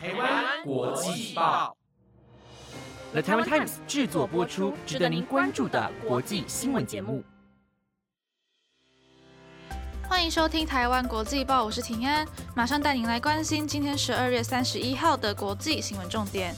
[0.00, 1.76] 台湾国际报
[3.10, 7.24] ，The Taiwan Times 制作播出，值得您关注的国际新闻节目。
[10.08, 12.24] 欢迎收听台湾国际报，我是庭安，
[12.54, 16.54] 马上带您来关心今天十二月三十一号的国际新闻重点。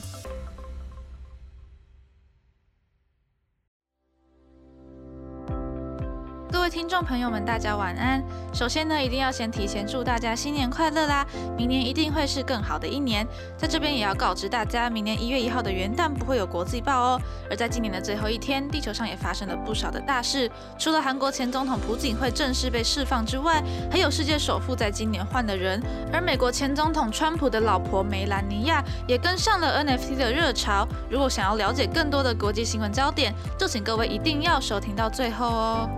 [6.71, 8.23] 听众朋友们，大家晚安。
[8.53, 11.27] 首先呢，一定要先提前祝大家新年快乐啦！
[11.57, 13.27] 明年一定会是更好的一年。
[13.57, 17.21] 在这边也要告知大家，明年一月一号的元旦不会有国际报哦。
[17.49, 20.49] 而在今年的最后一天，地球上也发生了不少的大事。
[20.79, 23.61] 除了韩国前总统朴槿惠正式被释放之外，
[23.91, 25.83] 还有世界首富在今年换了人。
[26.13, 30.87] 而美国前总统川普的老婆梅兰妮亚也跟上了 NFT 的热潮。
[31.09, 35.89] 如果想要了解更多的国际新闻焦点，就请各位一定要收听到最后哦。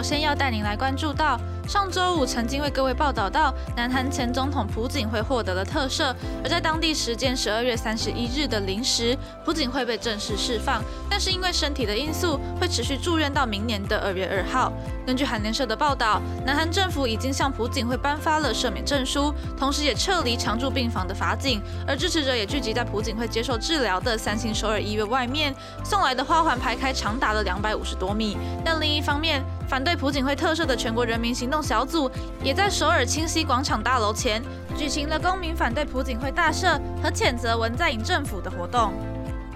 [0.00, 1.38] 首先要带您来关注到。
[1.70, 14.72] 上周五曾经为各位报道到，南韩前总统朴槿惠获得了特赦，而在当地时间十二月三十一日的零时，朴槿惠被正式释放，但是因为身体的因素，会持续住院到明年的二月二号。
[15.06, 25.54] 根据韩联社的报道，南韩政府已经向朴槿惠颁发了赦免证书，同时也撤离常住病房的法警，而支持者也聚集在朴槿惠接受治疗的三星首尔医院外面，
[25.84, 28.36] 送来的花环排开长达了两百五十多米。
[28.64, 32.10] 但另一方面，反对朴槿惠特赦的全国人民行动小组
[32.42, 34.42] 也在首尔清溪广场大楼前
[34.76, 38.92] 举行了公民反对朴槿惠大赦和谴责文在寅政府的活动。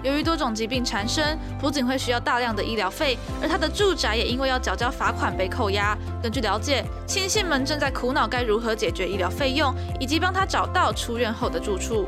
[0.03, 5.97] 由于多种疾病缠身，朴槿惠需要大量的医疗费，而他的住宅也因为要缴交罚款被扣押。
[6.21, 12.07] 根据了解，亲信们正在苦恼该如何解决医疗费用，以及帮他找到出院后的住处。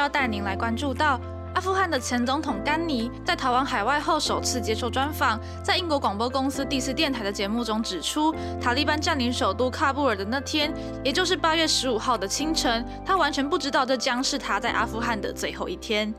[0.00, 1.20] 要带您来关注到，
[1.54, 10.72] 阿富汗的前总统甘尼在逃亡海外后首次接受专访，在英国广播公司第四电台的节目中指出，塔利班占领首都喀布尔的那天，
[11.04, 16.14] 也就是八月十五号的清晨，他完全不知道这将是他在阿富汗的最后一天。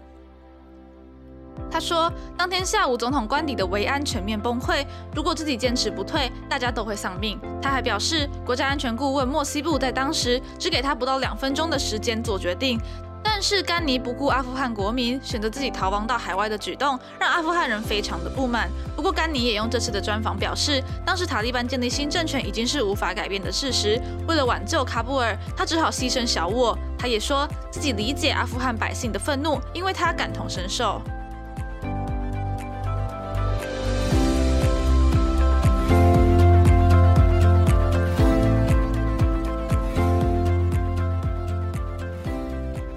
[1.71, 7.39] 他说，当天下午总统官邸的维安全面崩溃，如果自己坚持不退，大家都会丧命。
[7.61, 12.79] 他还表示，国家安全顾问莫西布在当时只给他不到两分钟的时间做决定。
[13.41, 18.69] 是甘尼不顾阿富汗国民选择自己逃亡到海外的举动，让阿富汗人非常的不满。
[18.95, 23.99] 不过甘尼也用这次的专访表示，当时塔利班建立新政权已经是无法改变的事实。
[24.27, 26.77] 为了挽救喀布尔，他只好牺牲小我。
[26.99, 31.01] 他也说自己理解阿富汗百姓的愤怒，因为他感同身受。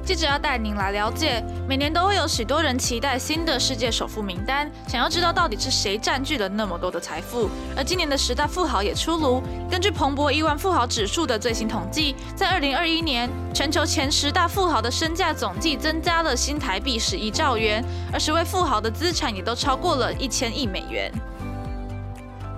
[0.04, 7.48] 接着要带您来了解，每年都会有许多人期待新的世界首富名单，想要知道到底是谁占据了那么多的财富。
[7.74, 17.82] 而今年的十大富豪也出炉，根据彭博亿万富豪指数的最新统计，在二零二一年，全球前十大富豪的身价总计增加了新台币十一兆元，
[18.12, 21.10] 而十位富豪的资产也都超过了一千亿美元。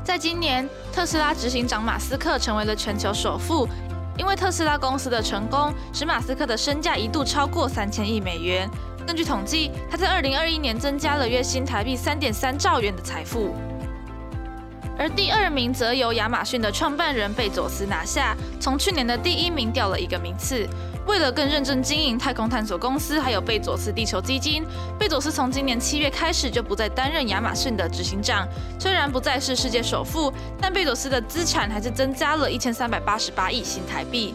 [0.03, 3.69] 在今年，特斯拉执行长马斯克成为了全球首富。
[4.19, 8.69] 因为特斯拉公司的成功，使马斯克的身价一度超过三千亿美元。
[9.07, 13.55] 根据统计，他在二零二一年增加了月薪台币三点三兆元的财富。
[14.99, 20.67] 而第二名则由亚马逊的创办人贝佐斯拿下，从去年的第一名掉了一个名次。
[21.07, 24.65] 为了更认真经营太空探索公司，还有贝佐斯地球基金，
[24.99, 28.49] 贝佐斯从今年七月开始就不再担任亚马逊的执行长。
[28.79, 34.35] 虽然不再是世界首富，但贝佐斯的资产还是增加了一千三百八十八亿新台币。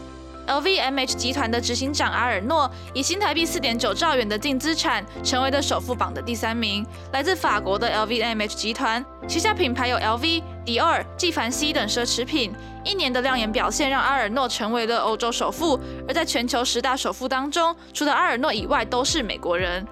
[0.51, 6.85] LVMH 集团的执行长阿尔诺以新台币四点九兆元的净资产，成为了首富榜的第三名。
[7.13, 12.53] 来自法国的 LVMH 集团旗下品牌有 LV、迪奥、纪梵希等奢侈品。
[12.83, 15.79] 一年的亮眼表现让阿尔诺成为了欧洲首富。
[16.05, 19.87] 而在全球十大首富当中，除了阿尔诺以外，都是美国人。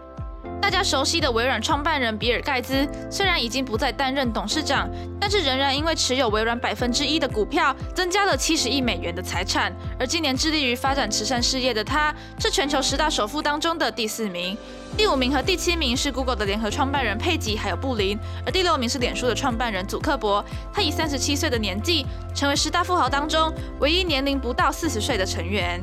[0.62, 4.90] 大家熟悉的微软创办人比尔盖茨，虽然已经不再担任董事长，
[5.20, 9.74] 但是仍然因为持有微软百分之一的股票，增加了七十亿美元的财产。
[10.00, 14.56] 而今年致力于发展慈善事业的他，是全球十大首富当中的第四名。
[14.96, 20.44] 第五名和第七名是 Google 的联合创办人佩吉还有布林，而第六名是脸书的创办人祖克伯。
[20.74, 25.82] 他以三十七岁的年纪，成为十大富豪当中唯一年龄不到四十岁的成员。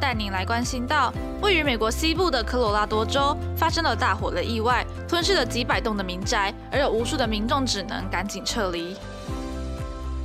[0.00, 1.12] 带您来关心到，
[1.42, 8.96] 位于美国西部的科罗拉多州发生了大火的意外，吞噬了几百栋的民宅，而有无数的民众只能赶紧撤离。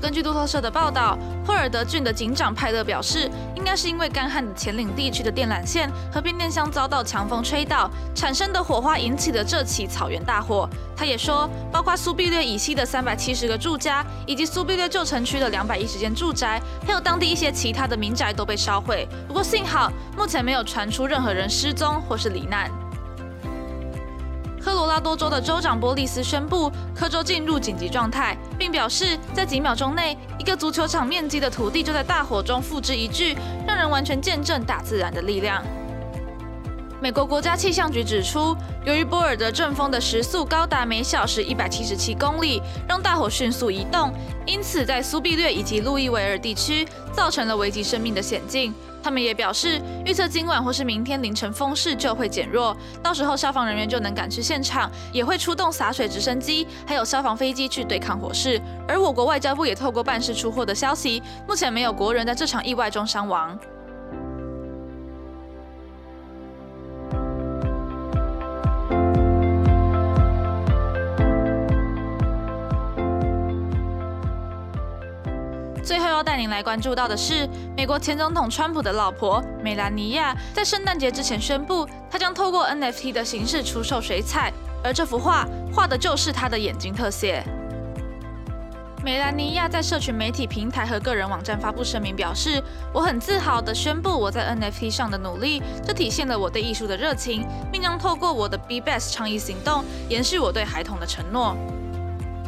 [0.05, 1.17] 根据路透社的报道，
[1.47, 10.69] 霍尔德郡的警长派勒表示，应该是因为干旱的前岭地区的电缆线和变电箱遭到强风吹倒，产生的火花引起的这起草原大火。
[10.95, 19.07] 他也说，包括苏必略以西的三百七十个住家，以及苏必略旧城区的两百一十间住宅，还有当地一些其他的民宅都被烧毁。
[19.27, 22.69] 不过幸好，目前没有传出任何人失踪或是罹难。
[24.65, 35.63] 科罗拉多州的州长波利斯宣布，科州进入紧急状态，并表示，在几秒钟内，一个足球场面积的土地就在大火中付之一炬，让人完全见证大自然的力量。
[36.99, 42.59] 美国国家气象局指出，由于波尔德阵风的时速高达每小时一百七十七公里，
[42.89, 44.11] 让大火迅速移动，
[44.47, 48.73] 因此在苏必略以及路易维尔地区造成了危及生命的险境。
[49.05, 58.59] 他们也表示，预测今晚或是明天凌晨风势就会减弱，到时候消防人员就能赶去现场，也会出动洒水直升机，还有消防飞机去对抗火势。
[58.87, 63.55] 而我国外交部也透过办事处获得消息，目前没有国人在这场意外中伤亡。
[76.49, 84.51] 来关注到的是，美国前总统川普的老婆梅兰妮亚在圣诞节之前宣布，她将透过 NFT 的形式出售水彩，
[84.83, 87.43] 而这幅画画的就是她的眼睛特写。
[89.03, 92.59] 梅兰妮亚在社群媒体平台和个人网站发布声明，表示
[92.91, 101.55] ：“我很自豪地宣布我在 NFT 上的努力，这体现了我对艺术的热情，并将透过我的 Be Best 倡议行动，延续我对孩童的承诺。”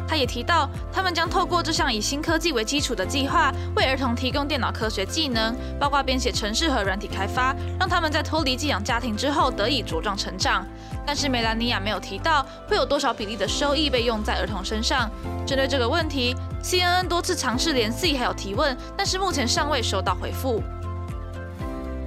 [0.08, 10.66] 他也提到，他们将透过这项以新科技为基础的计划，为儿童提供电脑科学技能，包括编写程式和软体开发，让他们在脱离寄养家庭之后得以茁壮成长。
[11.04, 15.10] 但是梅兰妮亚没有提到会有多少比例的收益被用在儿童身上。
[15.46, 20.62] 针对这个问题，CNN 多次尝试联系还有提问，但是目前尚未收到回复。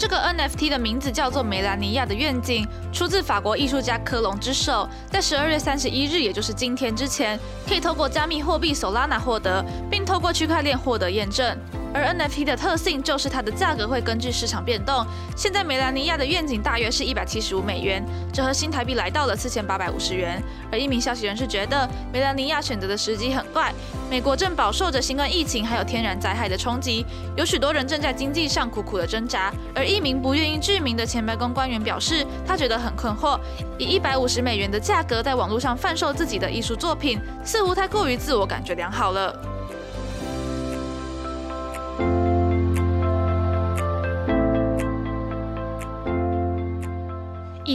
[0.02, 11.56] 这个 NFT 的名字叫做梅兰尼亚的愿景，出自法国艺术家科隆之手，在十二月三十一日，也就是今天之前，可以透过加密货币 Solana 获得，并透过区块链获得验证。
[11.94, 15.06] 而 NFT 的特性就是它的价格会根据市场变动。
[15.36, 20.42] 现在梅兰妮亚的愿景大约是一百七十五美元，折合新台币来到了四千八百五十元。
[20.72, 23.74] 而一名消息人士觉得，梅兰妮亚选择的时机很怪，
[24.10, 27.06] 美国正饱受着新冠疫情还有天然灾害的冲击，
[27.36, 29.52] 有许多人正在经济上苦苦的挣扎。
[29.76, 33.38] 而一名不愿意具名的前白宫官员表示，他觉得很困惑，
[33.78, 39.51] 以一百五十美元的价格在网络上贩售自己的艺术作品，似乎太过于自我感觉良好了。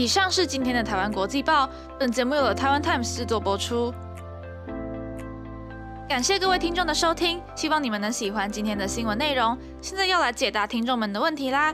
[0.07, 1.69] 以上是今天的台湾国际报，
[1.99, 3.93] 本节目由台湾 Times 制作播出。
[6.07, 9.57] 感谢各位听众的收听，希望你们能喜欢今天的新闻内容。
[9.81, 11.73] 现在要来解答听众们的问题啦。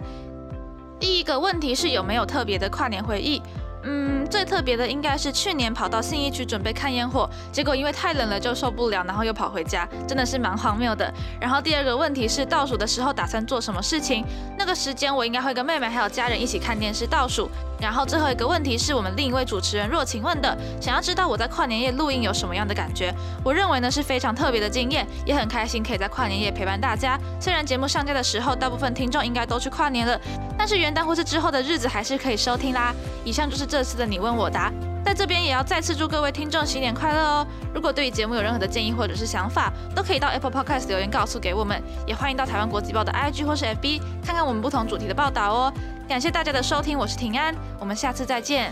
[1.00, 3.40] 第一个问题是有没有特别的跨年回忆？
[3.86, 11.14] 嗯，最特别的应该是去年跑到信义区准备看烟火，结果因为太冷了就受不了，然后又跑回家，真的是蛮荒谬的。
[11.40, 14.26] 然后第二个问题是倒数的时候打算做什么事情？
[14.58, 17.48] 那个时间我应该会跟妹妹还有家人一起看电视倒数。
[17.84, 23.14] 然后最后一个问题是我们另一位主持人若晴问的，想要知道我在跨年夜录音有什么样的感觉？
[23.44, 27.20] 我认为呢是非常特别的经验，也很开心可以在跨年夜陪伴大家。
[27.42, 30.18] 虽然节目上架的时候大部分听众应该都去跨年了，
[30.58, 32.96] 但是元旦或是之后的日子还是可以收听啦。
[33.26, 34.72] 以上就是这次的你问我答，
[35.04, 37.48] 在这边也要再次祝各位听众新年快乐哦！
[37.74, 45.74] 如果对于节目有任何的建议或者是想法，都可以到 Apple Podcast 留言告诉给我们，也欢迎到台湾国际报的 IG 或是 FB 看看我们不同主题的报道哦。
[46.08, 48.72] 感谢大家的收听，我是平安，我们下次再见。